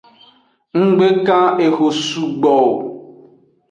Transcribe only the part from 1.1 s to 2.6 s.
kan eho sugbo